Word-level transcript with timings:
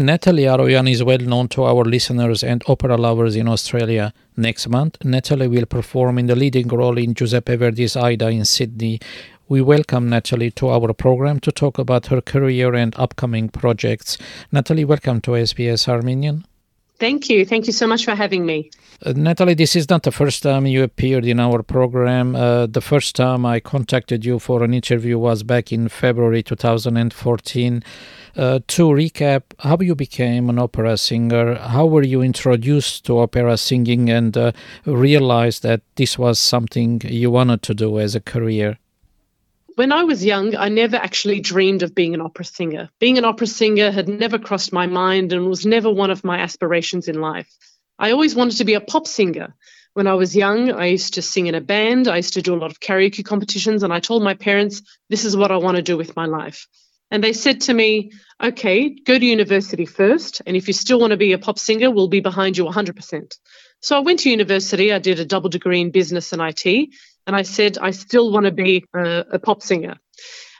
Natalie 0.00 0.44
Aroyan 0.44 0.88
is 0.88 1.02
well 1.02 1.18
known 1.18 1.48
to 1.48 1.64
our 1.64 1.84
listeners 1.84 2.44
and 2.44 2.62
opera 2.68 2.96
lovers 2.96 3.34
in 3.34 3.48
Australia. 3.48 4.12
Next 4.36 4.68
month, 4.68 4.96
Natalie 5.02 5.48
will 5.48 5.66
perform 5.66 6.20
in 6.20 6.28
the 6.28 6.36
leading 6.36 6.68
role 6.68 6.96
in 6.96 7.14
Giuseppe 7.14 7.56
Verdi's 7.56 7.96
Aida 7.96 8.28
in 8.28 8.44
Sydney. 8.44 9.00
We 9.48 9.60
welcome 9.60 10.08
Natalie 10.08 10.52
to 10.52 10.68
our 10.68 10.92
program 10.92 11.40
to 11.40 11.50
talk 11.50 11.78
about 11.78 12.06
her 12.06 12.20
career 12.20 12.76
and 12.76 12.94
upcoming 12.96 13.48
projects. 13.48 14.16
Natalie, 14.52 14.84
welcome 14.84 15.20
to 15.22 15.32
SBS 15.32 15.88
Armenian. 15.88 16.44
Thank 17.00 17.28
you. 17.28 17.44
Thank 17.44 17.66
you 17.66 17.72
so 17.72 17.88
much 17.88 18.04
for 18.04 18.14
having 18.14 18.46
me. 18.46 18.70
Uh, 19.04 19.14
Natalie, 19.16 19.54
this 19.54 19.74
is 19.74 19.90
not 19.90 20.04
the 20.04 20.12
first 20.12 20.44
time 20.44 20.64
you 20.66 20.84
appeared 20.84 21.26
in 21.26 21.40
our 21.40 21.64
program. 21.64 22.36
Uh, 22.36 22.66
the 22.66 22.80
first 22.80 23.16
time 23.16 23.44
I 23.44 23.58
contacted 23.58 24.24
you 24.24 24.38
for 24.38 24.62
an 24.62 24.74
interview 24.74 25.18
was 25.18 25.42
back 25.42 25.72
in 25.72 25.88
February 25.88 26.44
2014. 26.44 27.82
Uh, 28.36 28.60
to 28.68 28.84
recap, 28.88 29.42
how 29.58 29.76
you 29.80 29.94
became 29.94 30.48
an 30.48 30.58
opera 30.58 30.96
singer, 30.96 31.54
how 31.56 31.86
were 31.86 32.02
you 32.02 32.22
introduced 32.22 33.04
to 33.06 33.18
opera 33.18 33.56
singing 33.56 34.10
and 34.10 34.36
uh, 34.36 34.52
realized 34.84 35.62
that 35.62 35.80
this 35.96 36.18
was 36.18 36.38
something 36.38 37.00
you 37.04 37.30
wanted 37.30 37.62
to 37.62 37.74
do 37.74 37.98
as 37.98 38.14
a 38.14 38.20
career? 38.20 38.78
When 39.76 39.92
I 39.92 40.02
was 40.02 40.24
young, 40.24 40.56
I 40.56 40.68
never 40.68 40.96
actually 40.96 41.40
dreamed 41.40 41.82
of 41.82 41.94
being 41.94 42.12
an 42.12 42.20
opera 42.20 42.44
singer. 42.44 42.90
Being 42.98 43.16
an 43.16 43.24
opera 43.24 43.46
singer 43.46 43.92
had 43.92 44.08
never 44.08 44.38
crossed 44.38 44.72
my 44.72 44.86
mind 44.86 45.32
and 45.32 45.48
was 45.48 45.64
never 45.64 45.88
one 45.90 46.10
of 46.10 46.24
my 46.24 46.38
aspirations 46.38 47.06
in 47.06 47.20
life. 47.20 47.48
I 47.98 48.10
always 48.10 48.34
wanted 48.34 48.58
to 48.58 48.64
be 48.64 48.74
a 48.74 48.80
pop 48.80 49.06
singer. 49.06 49.54
When 49.94 50.06
I 50.06 50.14
was 50.14 50.36
young, 50.36 50.70
I 50.70 50.86
used 50.86 51.14
to 51.14 51.22
sing 51.22 51.46
in 51.46 51.54
a 51.54 51.60
band, 51.60 52.08
I 52.08 52.16
used 52.16 52.34
to 52.34 52.42
do 52.42 52.54
a 52.54 52.58
lot 52.58 52.70
of 52.70 52.80
karaoke 52.80 53.24
competitions, 53.24 53.82
and 53.82 53.92
I 53.92 54.00
told 54.00 54.22
my 54.22 54.34
parents, 54.34 54.82
this 55.08 55.24
is 55.24 55.36
what 55.36 55.50
I 55.50 55.56
want 55.56 55.76
to 55.76 55.82
do 55.82 55.96
with 55.96 56.14
my 56.14 56.26
life. 56.26 56.66
And 57.10 57.24
they 57.24 57.32
said 57.32 57.62
to 57.62 57.74
me, 57.74 58.12
okay, 58.42 58.90
go 58.90 59.18
to 59.18 59.24
university 59.24 59.86
first, 59.86 60.42
and 60.46 60.56
if 60.56 60.68
you 60.68 60.74
still 60.74 61.00
want 61.00 61.12
to 61.12 61.16
be 61.16 61.32
a 61.32 61.38
pop 61.38 61.58
singer, 61.58 61.90
we'll 61.90 62.08
be 62.08 62.20
behind 62.20 62.56
you 62.58 62.64
100%. 62.64 63.38
So 63.80 63.96
I 63.96 64.00
went 64.00 64.20
to 64.20 64.30
university, 64.30 64.92
I 64.92 64.98
did 64.98 65.20
a 65.20 65.24
double 65.24 65.48
degree 65.48 65.80
in 65.80 65.90
business 65.90 66.32
and 66.32 66.42
IT, 66.42 66.90
and 67.26 67.36
I 67.36 67.42
said, 67.42 67.78
I 67.78 67.92
still 67.92 68.30
want 68.30 68.46
to 68.46 68.52
be 68.52 68.84
a, 68.94 69.24
a 69.32 69.38
pop 69.38 69.62
singer. 69.62 69.96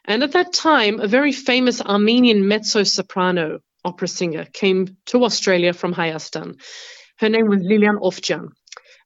And 0.04 0.22
at 0.22 0.32
that 0.32 0.52
time, 0.52 1.00
a 1.00 1.06
very 1.06 1.32
famous 1.32 1.82
Armenian 1.82 2.48
mezzo 2.48 2.82
soprano 2.84 3.60
opera 3.84 4.08
singer 4.08 4.46
came 4.52 4.96
to 5.06 5.24
Australia 5.24 5.72
from 5.72 5.94
Hayastan. 5.94 6.60
Her 7.18 7.28
name 7.28 7.48
was 7.48 7.60
Lilian 7.62 7.98
Ofjan. 7.98 8.50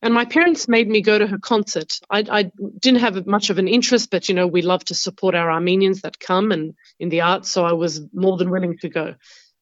And 0.03 0.13
my 0.13 0.25
parents 0.25 0.67
made 0.67 0.89
me 0.89 1.01
go 1.01 1.17
to 1.17 1.29
her 1.29 1.39
concert. 1.39 2.01
I, 2.11 2.25
I, 2.29 2.51
didn't 2.81 3.01
have 3.01 3.25
much 3.25 3.51
of 3.51 3.59
an 3.59 3.69
interest, 3.69 4.11
but 4.11 4.29
you 4.29 4.35
know, 4.35 4.49
we 4.49 4.61
love 4.61 4.85
to 4.87 4.95
support 4.95 5.37
our 5.37 5.51
Armenians 5.51 6.03
that 6.03 6.19
come 6.19 6.51
and 6.51 6.75
in 6.99 7.09
the 7.09 7.21
arts, 7.21 7.51
so 7.51 7.65
I 7.65 7.73
was 7.73 8.01
more 8.13 8.37
than 8.37 8.51
willing 8.51 8.79
to 8.79 8.89
go. 8.89 9.15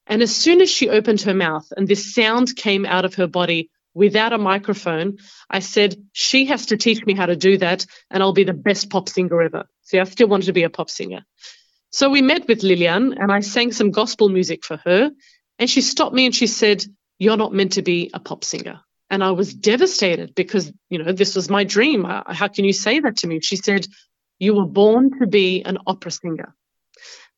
And 0.06 0.22
as 0.22 0.34
soon 0.34 0.62
as 0.62 0.70
she 0.70 0.88
opened 0.88 1.20
her 1.22 1.34
mouth 1.34 1.66
and 1.76 1.86
this 1.86 2.14
sound 2.14 2.56
came 2.56 2.86
out 2.86 3.04
of 3.04 3.14
her 3.16 3.26
body 3.26 3.70
without 3.92 4.32
a 4.32 4.38
microphone, 4.38 5.18
I 5.50 5.58
said, 5.58 5.96
she 6.12 6.46
has 6.46 6.66
to 6.66 6.78
teach 6.78 7.04
me 7.04 7.14
how 7.14 7.26
to 7.26 7.36
do 7.36 7.58
that, 7.58 7.84
and 8.10 8.22
I'll 8.22 8.32
be 8.32 8.44
the 8.44 8.54
best 8.54 8.88
pop 8.88 9.10
singer 9.10 9.42
ever. 9.42 9.66
See, 9.82 9.98
I 9.98 10.04
still 10.04 10.28
wanted 10.28 10.46
to 10.46 10.52
be 10.54 10.62
a 10.62 10.70
pop 10.70 10.88
singer. 10.88 11.24
So 11.90 12.08
we 12.08 12.22
met 12.22 12.48
with 12.48 12.62
Lilian, 12.62 13.14
and 13.18 13.30
I 13.30 13.40
sang 13.40 13.72
some 13.72 13.90
gospel 13.90 14.28
music 14.28 14.64
for 14.64 14.78
her. 14.78 15.10
And 15.58 15.68
she 15.68 15.82
stopped 15.82 16.14
me 16.14 16.24
and 16.24 16.34
she 16.34 16.46
said, 16.46 16.84
You're 17.18 17.36
not 17.36 17.52
meant 17.52 17.72
to 17.72 17.82
be 17.82 18.10
a 18.14 18.20
pop 18.20 18.44
singer. 18.44 18.80
And 19.10 19.24
I 19.24 19.32
was 19.32 19.52
devastated 19.52 20.34
because, 20.34 20.72
you 20.88 21.02
know, 21.02 21.12
this 21.12 21.34
was 21.34 21.50
my 21.50 21.64
dream. 21.64 22.06
Uh, 22.06 22.22
how 22.32 22.48
can 22.48 22.64
you 22.64 22.72
say 22.72 23.00
that 23.00 23.18
to 23.18 23.26
me? 23.26 23.40
She 23.40 23.56
said, 23.56 23.86
You 24.38 24.54
were 24.54 24.66
born 24.66 25.18
to 25.18 25.26
be 25.26 25.62
an 25.62 25.78
opera 25.86 26.12
singer. 26.12 26.54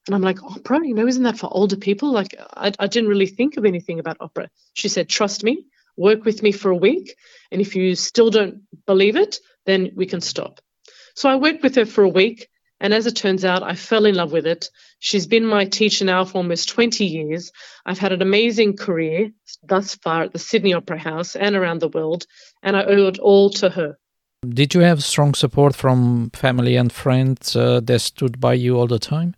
And 0.07 0.15
I'm 0.15 0.23
like, 0.23 0.43
opera, 0.43 0.87
you 0.87 0.95
know, 0.95 1.07
isn't 1.07 1.23
that 1.23 1.39
for 1.39 1.49
older 1.51 1.77
people? 1.77 2.11
Like, 2.11 2.35
I, 2.39 2.73
I 2.79 2.89
didn't 2.89 3.09
really 3.09 3.27
think 3.27 3.57
of 3.57 3.65
anything 3.65 4.01
about 4.01 4.19
opera. 4.21 4.51
She 4.75 4.89
said, 4.89 5.09
Trust 5.09 5.45
me, 5.45 5.67
work 5.97 6.25
with 6.25 6.43
me 6.43 6.53
for 6.53 6.71
a 6.71 6.77
week. 6.77 7.15
And 7.51 7.61
if 7.61 7.75
you 7.77 7.95
still 7.95 8.31
don't 8.31 8.63
believe 8.87 9.17
it, 9.17 9.39
then 9.65 9.93
we 9.95 10.07
can 10.07 10.21
stop. 10.21 10.61
So 11.15 11.29
I 11.29 11.37
worked 11.37 11.63
with 11.63 11.77
her 11.77 11.87
for 11.87 12.05
a 12.05 12.09
week. 12.09 12.49
And 12.83 12.93
as 12.93 13.07
it 13.07 13.15
turns 13.15 13.45
out, 13.45 13.63
I 13.63 13.77
fell 13.77 14.07
in 14.07 14.17
love 14.17 14.33
with 14.33 14.45
it. 14.45 14.69
She's 14.99 15.29
been 15.29 15.47
my 15.47 15.67
teacher 15.67 16.05
now 16.05 16.25
for 16.25 16.39
almost 16.39 16.69
20 16.69 17.05
years. 17.05 17.53
I've 17.87 18.01
had 18.01 18.11
an 18.11 18.21
amazing 18.21 18.77
career 18.77 19.31
thus 19.63 19.95
far 19.95 20.25
at 20.25 20.33
the 20.33 20.41
Sydney 20.41 20.75
Opera 20.75 20.99
House 20.99 21.37
and 21.37 21.55
around 21.55 21.81
the 21.81 21.89
world, 21.89 22.27
and 22.61 22.77
I 22.77 22.83
owe 22.83 23.07
it 23.07 23.21
all 23.21 23.51
to 23.51 23.71
her. 23.71 23.99
Did 24.49 24.75
you 24.75 24.81
have 24.81 25.05
strong 25.05 25.35
support 25.35 25.77
from 25.77 26.31
family 26.31 26.75
and 26.75 26.93
friends 26.93 27.55
uh, 27.55 27.79
that 27.85 28.01
stood 28.01 28.41
by 28.41 28.55
you 28.55 28.77
all 28.77 28.89
the 28.89 28.99
time? 28.99 29.37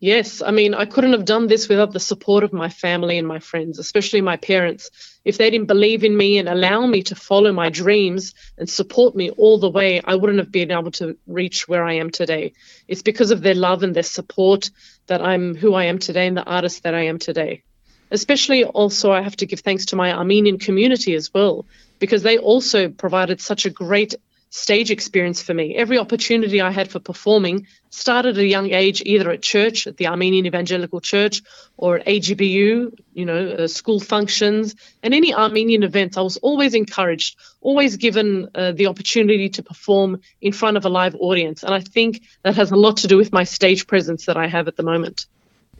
Yes, 0.00 0.42
I 0.42 0.52
mean, 0.52 0.74
I 0.74 0.84
couldn't 0.84 1.12
have 1.12 1.24
done 1.24 1.48
this 1.48 1.68
without 1.68 1.92
the 1.92 1.98
support 1.98 2.44
of 2.44 2.52
my 2.52 2.68
family 2.68 3.18
and 3.18 3.26
my 3.26 3.40
friends, 3.40 3.80
especially 3.80 4.20
my 4.20 4.36
parents. 4.36 4.90
If 5.24 5.38
they 5.38 5.50
didn't 5.50 5.66
believe 5.66 6.04
in 6.04 6.16
me 6.16 6.38
and 6.38 6.48
allow 6.48 6.86
me 6.86 7.02
to 7.04 7.16
follow 7.16 7.52
my 7.52 7.68
dreams 7.68 8.32
and 8.56 8.70
support 8.70 9.16
me 9.16 9.30
all 9.30 9.58
the 9.58 9.68
way, 9.68 10.00
I 10.00 10.14
wouldn't 10.14 10.38
have 10.38 10.52
been 10.52 10.70
able 10.70 10.92
to 10.92 11.16
reach 11.26 11.66
where 11.66 11.84
I 11.84 11.94
am 11.94 12.10
today. 12.10 12.52
It's 12.86 13.02
because 13.02 13.32
of 13.32 13.42
their 13.42 13.56
love 13.56 13.82
and 13.82 13.92
their 13.92 14.04
support 14.04 14.70
that 15.08 15.20
I'm 15.20 15.56
who 15.56 15.74
I 15.74 15.86
am 15.86 15.98
today 15.98 16.28
and 16.28 16.36
the 16.36 16.44
artist 16.44 16.84
that 16.84 16.94
I 16.94 17.06
am 17.06 17.18
today. 17.18 17.64
Especially 18.12 18.62
also, 18.64 19.10
I 19.10 19.22
have 19.22 19.36
to 19.38 19.46
give 19.46 19.60
thanks 19.60 19.86
to 19.86 19.96
my 19.96 20.12
Armenian 20.12 20.58
community 20.58 21.14
as 21.14 21.34
well, 21.34 21.66
because 21.98 22.22
they 22.22 22.38
also 22.38 22.88
provided 22.88 23.40
such 23.40 23.66
a 23.66 23.70
great 23.70 24.14
stage 24.50 24.90
experience 24.90 25.42
for 25.42 25.54
me. 25.54 25.74
Every 25.74 25.98
opportunity 25.98 26.60
I 26.60 26.70
had 26.70 26.90
for 26.90 27.00
performing 27.00 27.66
started 27.90 28.36
at 28.36 28.42
a 28.42 28.46
young 28.46 28.70
age, 28.72 29.02
either 29.04 29.30
at 29.30 29.42
church, 29.42 29.86
at 29.86 29.96
the 29.96 30.06
Armenian 30.06 30.46
Evangelical 30.46 31.00
Church, 31.00 31.42
or 31.76 31.98
at 31.98 32.06
AGBU, 32.06 32.98
you 33.14 33.24
know, 33.24 33.48
uh, 33.50 33.68
school 33.68 34.00
functions, 34.00 34.74
and 35.02 35.14
any 35.14 35.34
Armenian 35.34 35.82
events. 35.82 36.16
I 36.16 36.22
was 36.22 36.36
always 36.38 36.74
encouraged, 36.74 37.36
always 37.60 37.96
given 37.96 38.48
uh, 38.54 38.72
the 38.72 38.86
opportunity 38.86 39.48
to 39.50 39.62
perform 39.62 40.20
in 40.40 40.52
front 40.52 40.76
of 40.76 40.84
a 40.84 40.88
live 40.88 41.14
audience. 41.18 41.62
And 41.62 41.74
I 41.74 41.80
think 41.80 42.22
that 42.42 42.56
has 42.56 42.70
a 42.70 42.76
lot 42.76 42.98
to 42.98 43.06
do 43.06 43.16
with 43.16 43.32
my 43.32 43.44
stage 43.44 43.86
presence 43.86 44.26
that 44.26 44.36
I 44.36 44.46
have 44.46 44.68
at 44.68 44.76
the 44.76 44.82
moment. 44.82 45.26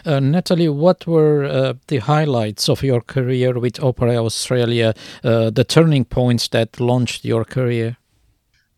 Uh, 0.04 0.20
Natalie, 0.20 0.68
what 0.68 1.06
were 1.06 1.44
uh, 1.44 1.74
the 1.88 1.98
highlights 1.98 2.68
of 2.68 2.82
your 2.82 3.00
career 3.00 3.58
with 3.58 3.82
Opera 3.82 4.24
Australia, 4.24 4.94
uh, 5.24 5.50
the 5.50 5.64
turning 5.64 6.04
points 6.04 6.48
that 6.48 6.78
launched 6.78 7.24
your 7.24 7.44
career? 7.44 7.96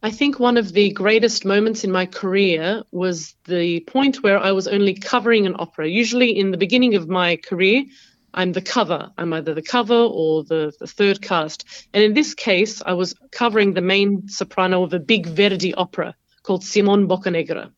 I 0.02 0.10
think 0.10 0.40
one 0.40 0.56
of 0.56 0.72
the 0.72 0.92
greatest 0.92 1.44
moments 1.44 1.84
in 1.84 1.92
my 1.92 2.06
career 2.06 2.84
was 2.90 3.34
the 3.44 3.80
point 3.80 4.22
where 4.22 4.38
I 4.38 4.52
was 4.52 4.66
only 4.66 4.94
covering 4.94 5.46
an 5.46 5.56
opera. 5.58 5.86
Usually, 5.88 6.38
in 6.38 6.52
the 6.52 6.56
beginning 6.56 6.94
of 6.94 7.06
my 7.06 7.36
career, 7.36 7.84
I'm 8.32 8.52
the 8.52 8.62
cover. 8.62 9.10
I'm 9.18 9.34
either 9.34 9.52
the 9.52 9.60
cover 9.60 9.94
or 9.94 10.42
the, 10.42 10.72
the 10.80 10.86
third 10.86 11.20
cast. 11.20 11.66
And 11.92 12.02
in 12.02 12.14
this 12.14 12.32
case, 12.32 12.80
I 12.80 12.94
was 12.94 13.14
covering 13.30 13.74
the 13.74 13.82
main 13.82 14.26
soprano 14.28 14.84
of 14.84 14.94
a 14.94 15.00
big 15.00 15.26
Verdi 15.26 15.74
opera 15.74 16.14
called 16.44 16.64
Simon 16.64 17.06
Boccanegra. 17.06 17.70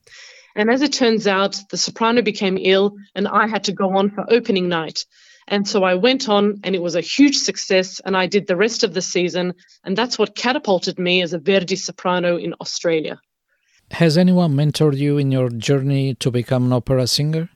And 0.55 0.71
as 0.71 0.83
it 0.83 0.93
turns 0.93 1.27
out, 1.27 1.59
the 1.71 1.79
soprano 1.79 2.23
became 2.23 2.57
ill, 2.57 2.97
and 3.17 3.27
I 3.27 3.49
had 3.49 3.65
to 3.65 3.73
go 3.73 3.97
on 3.97 4.11
for 4.11 4.25
opening 4.31 4.69
night. 4.69 5.07
And 5.53 5.69
so 5.69 5.85
I 5.85 5.97
went 5.97 6.31
on, 6.31 6.61
and 6.65 6.75
it 6.75 6.81
was 6.81 6.95
a 6.95 7.03
huge 7.03 7.37
success. 7.37 8.01
And 8.03 8.17
I 8.17 8.27
did 8.27 8.47
the 8.47 8.57
rest 8.57 8.85
of 8.85 8.95
the 8.95 9.03
season. 9.03 9.53
And 9.85 9.99
that's 9.99 10.19
what 10.19 10.35
catapulted 10.35 10.99
me 10.99 11.21
as 11.21 11.35
a 11.35 11.39
Verdi 11.39 11.77
soprano 11.77 12.39
in 12.39 12.55
Australia. 12.59 13.21
Has 13.91 14.17
anyone 14.17 14.55
mentored 14.55 14.97
you 14.97 15.19
in 15.19 15.31
your 15.31 15.51
journey 15.51 16.15
to 16.15 16.31
become 16.31 16.65
an 16.65 16.73
opera 16.73 17.07
singer? 17.07 17.51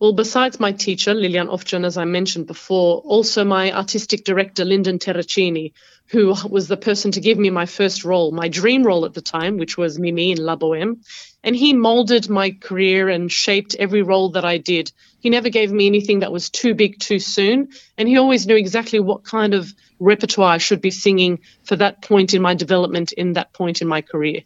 Well, 0.00 0.14
besides 0.14 0.58
my 0.58 0.72
teacher, 0.72 1.14
Lilian 1.14 1.46
Ofjan, 1.46 1.86
as 1.86 1.96
I 1.96 2.04
mentioned 2.06 2.48
before, 2.48 2.98
also 3.02 3.44
my 3.44 3.70
artistic 3.70 4.24
director, 4.24 4.64
Lyndon 4.64 4.98
Terracini, 4.98 5.74
who 6.12 6.34
was 6.50 6.68
the 6.68 6.76
person 6.76 7.10
to 7.10 7.22
give 7.22 7.38
me 7.38 7.48
my 7.48 7.64
first 7.64 8.04
role, 8.04 8.32
my 8.32 8.46
dream 8.46 8.82
role 8.82 9.06
at 9.06 9.14
the 9.14 9.22
time, 9.22 9.56
which 9.56 9.78
was 9.78 9.98
Mimi 9.98 10.30
in 10.32 10.44
La 10.44 10.56
Boheme. 10.56 10.98
And 11.42 11.56
he 11.56 11.72
molded 11.72 12.28
my 12.28 12.50
career 12.50 13.08
and 13.08 13.32
shaped 13.32 13.74
every 13.78 14.02
role 14.02 14.28
that 14.32 14.44
I 14.44 14.58
did. 14.58 14.92
He 15.20 15.30
never 15.30 15.48
gave 15.48 15.72
me 15.72 15.86
anything 15.86 16.20
that 16.20 16.30
was 16.30 16.50
too 16.50 16.74
big 16.74 17.00
too 17.00 17.18
soon. 17.18 17.70
And 17.96 18.06
he 18.06 18.18
always 18.18 18.46
knew 18.46 18.56
exactly 18.56 19.00
what 19.00 19.24
kind 19.24 19.54
of 19.54 19.72
repertoire 20.00 20.52
I 20.52 20.58
should 20.58 20.82
be 20.82 20.90
singing 20.90 21.38
for 21.64 21.76
that 21.76 22.02
point 22.02 22.34
in 22.34 22.42
my 22.42 22.54
development, 22.54 23.12
in 23.12 23.32
that 23.32 23.54
point 23.54 23.80
in 23.80 23.88
my 23.88 24.02
career. 24.02 24.42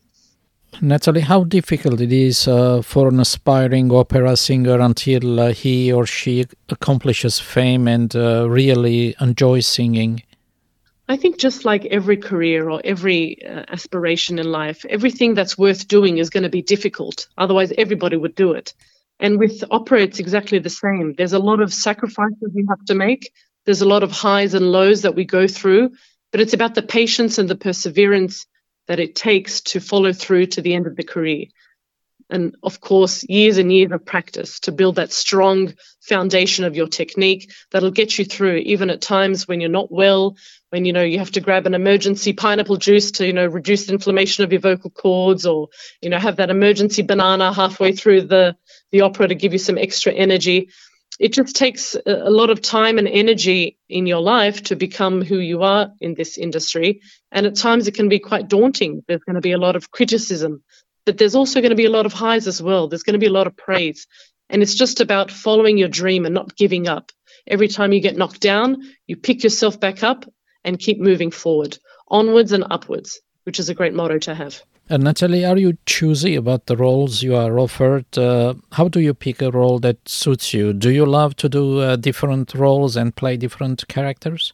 Natalie, 0.81 1.23
how 1.23 1.43
difficult 1.43 2.01
it 2.01 2.13
is 2.13 2.47
uh, 2.47 2.81
for 2.81 3.09
an 3.09 3.19
aspiring 3.19 3.91
opera 3.91 4.37
singer 4.37 4.79
until 4.79 5.41
uh, 5.41 5.53
he 5.53 5.93
or 5.93 6.07
she 6.07 6.47
accomplishes 6.69 7.41
fame 7.41 7.89
and 7.89 8.15
uh, 8.15 8.49
really 8.49 9.17
enjoys 9.21 9.67
singing? 9.67 10.23
I 11.09 11.17
think 11.17 11.39
just 11.39 11.65
like 11.65 11.85
every 11.85 12.17
career 12.17 12.69
or 12.69 12.81
every 12.85 13.45
uh, 13.47 13.65
aspiration 13.69 14.39
in 14.41 14.51
life, 14.51 14.85
everything 14.89 15.35
that's 15.35 15.57
worth 15.57 15.87
doing 15.87 16.19
is 16.19 16.31
going 16.31 16.43
to 16.43 16.49
be 16.49 16.63
difficult. 16.63 17.29
Otherwise, 17.39 17.73
everybody 17.79 18.17
would 18.17 18.35
do 18.35 18.53
it. 18.53 18.75
And 19.21 19.39
with 19.39 19.63
opera, 19.71 20.03
it's 20.03 20.19
exactly 20.19 20.59
the 20.59 20.71
same. 20.71 21.15
There's 21.17 21.33
a 21.33 21.39
lot 21.39 21.61
of 21.61 21.73
sacrifices 21.73 22.53
you 22.55 22.67
have 22.69 22.85
to 22.87 22.95
make. 22.95 23.33
There's 23.65 23.83
a 23.83 23.89
lot 23.89 24.03
of 24.03 24.11
highs 24.11 24.55
and 24.55 24.73
lows 24.73 25.03
that 25.03 25.15
we 25.15 25.25
go 25.25 25.47
through, 25.47 25.93
but 26.33 26.41
it's 26.41 26.55
about 26.55 26.75
the 26.75 26.83
patience 26.83 27.39
and 27.39 27.49
the 27.49 27.57
perseverance 27.57 28.47
that 28.89 29.01
it 29.01 29.15
takes 29.15 29.61
to 29.61 29.81
follow 29.81 30.13
through 30.13 30.47
to 30.47 30.63
the 30.63 30.75
end 30.75 30.87
of 30.87 30.97
the 30.97 31.05
career. 31.05 31.47
And 32.31 32.57
of 32.63 32.81
course 32.81 33.25
years 33.29 33.59
and 33.59 33.73
years 33.73 33.93
of 33.93 34.05
practice 34.05 34.61
to 34.61 34.73
build 34.73 34.97
that 34.97 35.13
strong 35.13 35.73
foundation 36.01 36.65
of 36.65 36.77
your 36.77 36.89
technique 36.89 37.53
that'll 37.71 37.91
get 37.91 38.19
you 38.19 38.25
through 38.25 38.57
even 38.57 38.91
at 38.91 39.01
times 39.01 39.47
when 39.47 39.61
you're 39.61 39.71
not 39.71 39.93
well 39.93 40.37
when 40.71 40.85
you 40.85 40.93
know 40.93 41.03
you 41.03 41.19
have 41.19 41.31
to 41.31 41.41
grab 41.41 41.67
an 41.67 41.75
emergency 41.75 42.33
pineapple 42.33 42.77
juice 42.77 43.13
to 43.13 43.27
you 43.27 43.33
know 43.33 43.47
reduce 43.47 43.89
inflammation 43.89 44.45
of 44.45 44.53
your 44.53 44.61
vocal 44.61 44.91
cords 44.91 45.47
or 45.47 45.69
you 46.03 46.11
know 46.11 46.19
have 46.19 46.37
that 46.37 46.51
emergency 46.51 47.03
banana 47.03 47.53
halfway 47.53 47.93
through 47.93 48.23
the 48.23 48.57
the 48.93 49.03
opera 49.03 49.29
to 49.29 49.35
give 49.35 49.53
you 49.53 49.59
some 49.59 49.79
extra 49.79 50.13
energy. 50.13 50.71
It 51.19 51.33
just 51.33 51.57
takes 51.57 51.97
a 52.05 52.31
lot 52.31 52.51
of 52.51 52.61
time 52.61 52.99
and 52.99 53.09
energy 53.09 53.79
in 53.89 54.07
your 54.07 54.21
life 54.21 54.65
to 54.65 54.77
become 54.77 55.25
who 55.25 55.39
you 55.39 55.63
are 55.63 55.91
in 55.99 56.15
this 56.15 56.37
industry 56.37 57.01
and 57.33 57.47
at 57.47 57.57
times 57.57 57.89
it 57.89 57.95
can 57.95 58.11
be 58.11 58.19
quite 58.19 58.49
daunting. 58.49 59.03
There's 59.09 59.23
going 59.23 59.37
to 59.37 59.41
be 59.41 59.53
a 59.53 59.59
lot 59.59 59.77
of 59.77 59.91
criticism 59.91 60.63
but 61.07 61.17
there's 61.17 61.37
also 61.37 61.61
going 61.61 61.71
to 61.71 61.77
be 61.77 61.87
a 61.87 61.91
lot 61.91 62.05
of 62.05 62.13
highs 62.13 62.47
as 62.47 62.61
well. 62.61 62.89
There's 62.89 63.05
going 63.05 63.15
to 63.15 63.21
be 63.21 63.27
a 63.27 63.33
lot 63.33 63.47
of 63.47 63.57
praise. 63.57 64.07
And 64.51 64.63
it's 64.63 64.75
just 64.75 65.01
about 65.01 65.31
following 65.31 65.79
your 65.79 65.89
dream 65.89 66.27
and 66.27 66.35
not 66.35 66.57
giving 66.57 66.89
up. 66.89 67.13
Every 67.47 67.69
time 67.69 67.93
you 67.93 68.01
get 68.01 68.17
knocked 68.17 68.41
down, 68.41 68.83
you 69.07 69.17
pick 69.17 69.43
yourself 69.43 69.81
back 69.81 70.03
up 70.03 70.25
and 70.65 70.79
keep 70.79 70.99
moving 70.99 71.31
forward, 71.31 71.79
onwards 72.09 72.53
and 72.53 72.65
upwards, 72.71 73.21
which 73.45 73.61
is 73.61 73.69
a 73.69 73.75
great 73.75 73.95
motto 73.95 74.19
to 74.19 74.35
have. 74.35 74.63
And 74.89 75.05
Natalie, 75.05 75.45
are 75.45 75.57
you 75.57 75.79
choosy 75.87 76.37
about 76.37 76.67
the 76.67 76.77
roles 76.77 77.23
you 77.23 77.35
are 77.35 77.59
offered? 77.59 78.07
Uh, 78.17 78.55
how 78.73 78.89
do 78.89 79.01
you 79.01 79.15
pick 79.15 79.43
a 79.43 79.51
role 79.51 79.81
that 79.81 80.09
suits 80.09 80.55
you? 80.55 80.73
Do 80.73 80.91
you 80.91 81.07
love 81.07 81.35
to 81.37 81.49
do 81.49 81.81
uh, 81.81 81.97
different 81.97 82.55
roles 82.55 82.97
and 82.97 83.15
play 83.15 83.37
different 83.37 83.87
characters? 83.89 84.53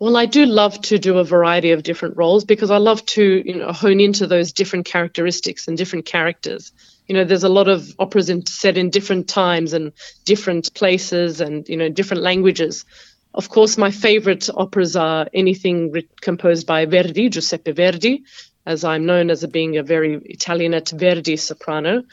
Well, 0.00 0.16
I 0.16 0.24
do 0.24 0.46
love 0.46 0.80
to 0.82 0.98
do 0.98 1.18
a 1.18 1.24
variety 1.24 1.72
of 1.72 1.82
different 1.82 2.16
roles 2.16 2.44
because 2.44 2.70
I 2.70 2.78
love 2.78 3.04
to, 3.06 3.42
you 3.44 3.56
know, 3.56 3.70
hone 3.70 4.00
into 4.00 4.26
those 4.26 4.54
different 4.54 4.86
characteristics 4.86 5.68
and 5.68 5.76
different 5.76 6.06
characters. 6.06 6.72
You 7.06 7.14
know, 7.14 7.24
there's 7.24 7.44
a 7.44 7.50
lot 7.50 7.68
of 7.68 7.94
operas 7.98 8.30
in, 8.30 8.46
set 8.46 8.78
in 8.78 8.88
different 8.88 9.28
times 9.28 9.74
and 9.74 9.92
different 10.24 10.72
places 10.72 11.42
and 11.42 11.68
you 11.68 11.76
know 11.76 11.90
different 11.90 12.22
languages. 12.22 12.86
Of 13.34 13.50
course, 13.50 13.76
my 13.76 13.90
favorite 13.90 14.48
operas 14.54 14.96
are 14.96 15.28
anything 15.34 15.92
re- 15.92 16.08
composed 16.22 16.66
by 16.66 16.86
Verdi, 16.86 17.28
Giuseppe 17.28 17.72
Verdi, 17.72 18.22
as 18.64 18.84
I'm 18.84 19.04
known 19.04 19.28
as 19.28 19.42
a 19.42 19.48
being 19.48 19.76
a 19.76 19.82
very 19.82 20.14
Italianate 20.24 20.92
Verdi 20.96 21.36
soprano. 21.36 22.04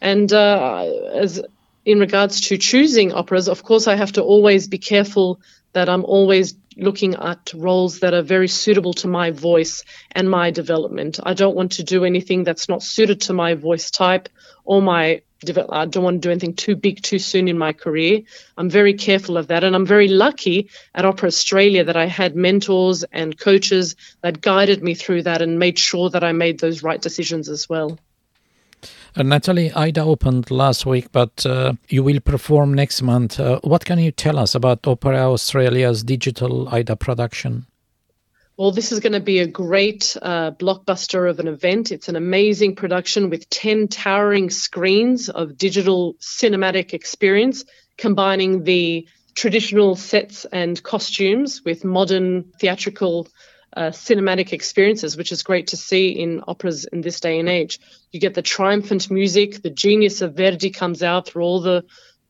And 0.00 0.32
uh, 0.32 0.84
as 1.12 1.42
in 1.84 1.98
regards 1.98 2.40
to 2.48 2.56
choosing 2.56 3.12
operas, 3.12 3.48
of 3.48 3.64
course, 3.64 3.88
I 3.88 3.96
have 3.96 4.12
to 4.12 4.22
always 4.22 4.68
be 4.68 4.78
careful 4.78 5.40
that 5.72 5.88
I'm 5.88 6.04
always 6.04 6.54
looking 6.76 7.14
at 7.14 7.52
roles 7.54 8.00
that 8.00 8.14
are 8.14 8.22
very 8.22 8.48
suitable 8.48 8.94
to 8.94 9.08
my 9.08 9.30
voice 9.30 9.84
and 10.12 10.30
my 10.30 10.50
development. 10.50 11.20
I 11.22 11.34
don't 11.34 11.56
want 11.56 11.72
to 11.72 11.84
do 11.84 12.04
anything 12.04 12.44
that's 12.44 12.68
not 12.68 12.82
suited 12.82 13.22
to 13.22 13.32
my 13.32 13.54
voice 13.54 13.90
type 13.90 14.28
or 14.64 14.82
my 14.82 15.22
I 15.44 15.86
don't 15.86 16.04
want 16.04 16.22
to 16.22 16.28
do 16.28 16.30
anything 16.30 16.54
too 16.54 16.76
big 16.76 17.02
too 17.02 17.18
soon 17.18 17.48
in 17.48 17.58
my 17.58 17.72
career. 17.72 18.20
I'm 18.56 18.70
very 18.70 18.94
careful 18.94 19.36
of 19.36 19.48
that. 19.48 19.64
And 19.64 19.74
I'm 19.74 19.86
very 19.86 20.06
lucky 20.06 20.70
at 20.94 21.04
Opera 21.04 21.26
Australia 21.26 21.82
that 21.82 21.96
I 21.96 22.06
had 22.06 22.36
mentors 22.36 23.02
and 23.02 23.36
coaches 23.36 23.96
that 24.20 24.40
guided 24.40 24.84
me 24.84 24.94
through 24.94 25.24
that 25.24 25.42
and 25.42 25.58
made 25.58 25.80
sure 25.80 26.10
that 26.10 26.22
I 26.22 26.30
made 26.30 26.60
those 26.60 26.84
right 26.84 27.02
decisions 27.02 27.48
as 27.48 27.68
well. 27.68 27.98
Uh, 29.16 29.22
Natalie, 29.22 29.72
Aida 29.72 30.02
opened 30.02 30.50
last 30.50 30.86
week, 30.86 31.12
but 31.12 31.44
uh, 31.46 31.74
you 31.88 32.02
will 32.02 32.20
perform 32.20 32.74
next 32.74 33.02
month. 33.02 33.38
Uh, 33.38 33.60
what 33.62 33.84
can 33.84 33.98
you 33.98 34.10
tell 34.10 34.38
us 34.38 34.54
about 34.54 34.86
Opera 34.86 35.30
Australia's 35.30 36.02
digital 36.02 36.68
Aida 36.68 36.96
production? 36.96 37.66
Well, 38.56 38.70
this 38.70 38.92
is 38.92 39.00
going 39.00 39.14
to 39.14 39.20
be 39.20 39.38
a 39.38 39.46
great 39.46 40.16
uh, 40.20 40.52
blockbuster 40.52 41.28
of 41.28 41.40
an 41.40 41.48
event. 41.48 41.90
It's 41.90 42.08
an 42.08 42.16
amazing 42.16 42.76
production 42.76 43.30
with 43.30 43.48
10 43.48 43.88
towering 43.88 44.50
screens 44.50 45.28
of 45.30 45.56
digital 45.56 46.14
cinematic 46.20 46.92
experience, 46.92 47.64
combining 47.96 48.64
the 48.64 49.08
traditional 49.34 49.96
sets 49.96 50.44
and 50.44 50.82
costumes 50.82 51.62
with 51.64 51.84
modern 51.84 52.52
theatrical 52.60 53.26
uh, 53.76 53.90
cinematic 53.90 54.52
experiences, 54.52 55.16
which 55.16 55.32
is 55.32 55.42
great 55.42 55.68
to 55.68 55.76
see 55.76 56.10
in 56.10 56.42
operas 56.46 56.84
in 56.84 57.00
this 57.00 57.20
day 57.20 57.38
and 57.38 57.48
age. 57.48 57.80
You 58.10 58.20
get 58.20 58.34
the 58.34 58.42
triumphant 58.42 59.10
music, 59.10 59.62
the 59.62 59.70
genius 59.70 60.20
of 60.20 60.34
Verdi 60.34 60.70
comes 60.70 61.02
out 61.02 61.26
through 61.26 61.42
all 61.42 61.60
the 61.60 61.84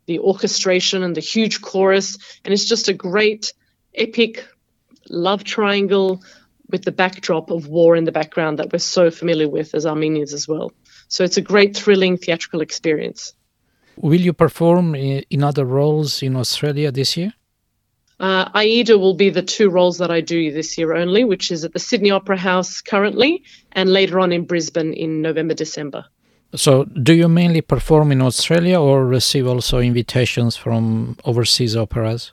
the 0.07 0.19
orchestration 0.19 1.05
and 1.05 1.15
the 1.15 1.21
huge 1.21 1.63
chorus, 1.63 2.19
and 2.45 2.53
it's 2.53 2.65
just 2.65 2.89
a 2.89 2.93
great 2.93 3.53
epic 3.95 4.45
love 5.09 5.45
triangle 5.45 6.23
with 6.69 6.83
the 6.83 6.93
backdrop 6.93 7.51
of 7.51 7.69
war 7.69 7.95
in 7.95 8.05
the 8.05 8.13
background 8.13 8.59
that 8.59 8.73
we're 8.73 8.79
so 8.79 9.11
familiar 9.11 9.49
with 9.49 9.75
as 9.75 9.87
Armenians 9.87 10.33
as 10.33 10.49
well. 10.49 10.73
So 11.09 11.23
it's 11.23 11.37
a 11.37 11.43
great, 11.43 11.77
thrilling 11.77 12.17
theatrical 12.17 12.63
experience. 12.63 13.35
Will 13.97 14.21
you 14.21 14.33
perform 14.33 14.95
in 14.95 15.43
other 15.43 15.67
roles 15.67 16.23
in 16.23 16.35
Australia 16.35 16.91
this 16.91 17.17
year? 17.17 17.35
Uh, 18.21 18.49
Aida 18.55 18.99
will 18.99 19.15
be 19.15 19.31
the 19.31 19.43
two 19.43 19.69
roles 19.69 19.99
that 19.99 20.11
I 20.11 20.21
do 20.21 20.53
this 20.53 20.79
year 20.79 20.95
only, 20.95 21.25
which 21.25 21.51
is 21.51 21.65
at 21.65 21.73
the 21.73 21.79
Sydney 21.79 22.11
Opera 22.11 22.37
House 22.37 22.81
currently 22.81 23.43
and 23.73 23.93
later 23.93 24.21
on 24.21 24.33
in 24.33 24.45
Brisbane 24.45 24.93
in 24.93 25.23
November, 25.23 25.55
December. 25.55 26.05
So, 26.55 26.85
do 26.85 27.15
you 27.15 27.29
mainly 27.29 27.63
perform 27.63 28.13
in 28.13 28.21
Australia 28.21 28.79
or 28.79 29.07
receive 29.07 29.47
also 29.47 29.79
invitations 29.79 30.55
from 30.55 31.17
overseas 31.25 31.75
operas? 31.75 32.33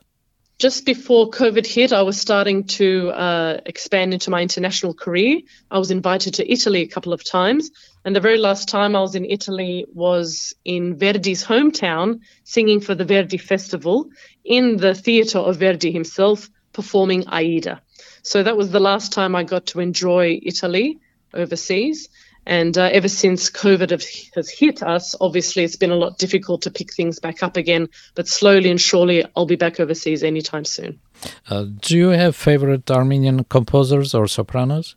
Just 0.59 0.85
before 0.85 1.29
COVID 1.29 1.65
hit, 1.65 1.93
I 1.93 2.01
was 2.01 2.19
starting 2.19 2.65
to 2.65 3.11
uh, 3.11 3.61
expand 3.65 4.13
into 4.13 4.29
my 4.29 4.41
international 4.41 4.93
career. 4.93 5.39
I 5.71 5.79
was 5.79 5.89
invited 5.89 6.33
to 6.33 6.51
Italy 6.51 6.81
a 6.81 6.87
couple 6.87 7.13
of 7.13 7.23
times, 7.23 7.71
and 8.03 8.13
the 8.13 8.19
very 8.19 8.37
last 8.37 8.67
time 8.67 8.93
I 8.93 8.99
was 8.99 9.15
in 9.15 9.23
Italy 9.23 9.85
was 9.93 10.53
in 10.65 10.97
Verdi's 10.97 11.45
hometown, 11.45 12.19
singing 12.43 12.81
for 12.81 12.93
the 12.93 13.05
Verdi 13.05 13.37
Festival 13.37 14.09
in 14.49 14.77
the 14.77 14.93
theatre 14.93 15.37
of 15.37 15.57
Verdi 15.57 15.91
himself, 15.91 16.49
performing 16.73 17.23
Aida. 17.27 17.81
So 18.23 18.43
that 18.43 18.57
was 18.57 18.71
the 18.71 18.79
last 18.79 19.13
time 19.13 19.35
I 19.35 19.43
got 19.43 19.67
to 19.67 19.79
enjoy 19.79 20.39
Italy 20.43 20.99
overseas. 21.33 22.09
And 22.45 22.75
uh, 22.77 22.89
ever 22.91 23.07
since 23.07 23.51
COVID 23.51 23.91
has 24.35 24.49
hit 24.49 24.81
us, 24.81 25.15
obviously 25.21 25.63
it's 25.63 25.75
been 25.75 25.91
a 25.91 25.95
lot 25.95 26.17
difficult 26.17 26.63
to 26.63 26.71
pick 26.71 26.91
things 26.91 27.19
back 27.19 27.43
up 27.43 27.57
again. 27.57 27.89
But 28.15 28.27
slowly 28.27 28.71
and 28.71 28.81
surely, 28.81 29.23
I'll 29.35 29.45
be 29.45 29.55
back 29.55 29.79
overseas 29.79 30.23
anytime 30.23 30.65
soon. 30.65 30.99
Uh, 31.47 31.65
do 31.79 31.95
you 31.95 32.09
have 32.09 32.35
favorite 32.35 32.89
Armenian 32.89 33.43
composers 33.43 34.15
or 34.15 34.27
sopranos? 34.27 34.95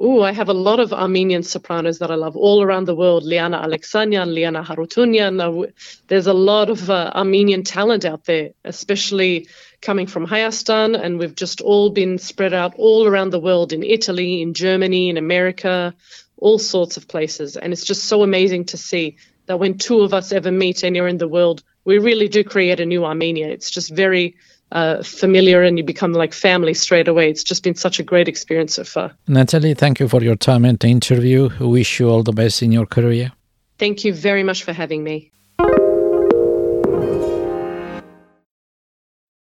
Oh, 0.00 0.22
I 0.22 0.30
have 0.30 0.48
a 0.48 0.54
lot 0.54 0.78
of 0.78 0.92
Armenian 0.92 1.42
sopranos 1.42 1.98
that 1.98 2.10
I 2.12 2.14
love 2.14 2.36
all 2.36 2.62
around 2.62 2.84
the 2.84 2.94
world. 2.94 3.24
Liana 3.24 3.58
Alexanyan, 3.58 4.32
Liana 4.32 4.62
Harutyunyan. 4.62 5.72
There's 6.06 6.28
a 6.28 6.32
lot 6.32 6.70
of 6.70 6.88
uh, 6.88 7.10
Armenian 7.16 7.64
talent 7.64 8.04
out 8.04 8.24
there, 8.24 8.50
especially 8.64 9.48
coming 9.82 10.06
from 10.06 10.24
Hayastan. 10.24 10.96
And 10.96 11.18
we've 11.18 11.34
just 11.34 11.60
all 11.60 11.90
been 11.90 12.18
spread 12.18 12.54
out 12.54 12.74
all 12.76 13.08
around 13.08 13.30
the 13.30 13.40
world 13.40 13.72
in 13.72 13.82
Italy, 13.82 14.40
in 14.40 14.54
Germany, 14.54 15.08
in 15.08 15.16
America, 15.16 15.92
all 16.36 16.60
sorts 16.60 16.96
of 16.96 17.08
places. 17.08 17.56
And 17.56 17.72
it's 17.72 17.84
just 17.84 18.04
so 18.04 18.22
amazing 18.22 18.66
to 18.66 18.76
see 18.76 19.16
that 19.46 19.58
when 19.58 19.78
two 19.78 20.02
of 20.02 20.14
us 20.14 20.30
ever 20.30 20.52
meet 20.52 20.84
anywhere 20.84 21.08
in 21.08 21.18
the 21.18 21.26
world, 21.26 21.64
we 21.84 21.98
really 21.98 22.28
do 22.28 22.44
create 22.44 22.78
a 22.78 22.86
new 22.86 23.04
Armenia. 23.04 23.48
It's 23.48 23.70
just 23.70 23.92
very 23.92 24.36
uh, 24.72 25.02
familiar 25.02 25.62
and 25.62 25.78
you 25.78 25.84
become 25.84 26.12
like 26.12 26.32
family 26.32 26.74
straight 26.74 27.08
away. 27.08 27.30
It's 27.30 27.44
just 27.44 27.62
been 27.62 27.74
such 27.74 27.98
a 27.98 28.02
great 28.02 28.28
experience 28.28 28.74
so 28.74 28.84
far. 28.84 29.12
Natalie, 29.26 29.74
thank 29.74 30.00
you 30.00 30.08
for 30.08 30.22
your 30.22 30.36
time 30.36 30.64
and 30.64 30.78
the 30.78 30.88
interview. 30.88 31.48
Wish 31.60 32.00
you 32.00 32.10
all 32.10 32.22
the 32.22 32.32
best 32.32 32.62
in 32.62 32.72
your 32.72 32.86
career. 32.86 33.32
Thank 33.78 34.04
you 34.04 34.12
very 34.12 34.42
much 34.42 34.64
for 34.64 34.72
having 34.72 35.04
me. 35.04 35.30